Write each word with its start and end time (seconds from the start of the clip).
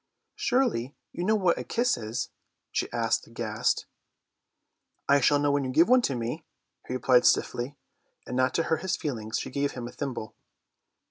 "Surely 0.35 0.95
you 1.11 1.23
know 1.23 1.35
what 1.35 1.59
a 1.59 1.63
kiss 1.63 1.95
is?" 1.95 2.31
she 2.71 2.91
asked, 2.91 3.27
aghast. 3.27 3.85
"I 5.07 5.21
shall 5.21 5.37
know 5.37 5.51
when 5.51 5.63
you 5.63 5.69
give 5.69 5.89
it 5.91 6.03
to 6.05 6.15
me," 6.15 6.43
he 6.87 6.93
replied 6.95 7.23
stiffly, 7.23 7.77
and 8.25 8.35
not 8.35 8.55
to 8.55 8.63
hurt 8.63 8.81
his 8.81 8.97
feeling 8.97 9.29
she 9.29 9.51
gave 9.51 9.73
him 9.73 9.87
a 9.87 9.91
thimble. 9.91 10.33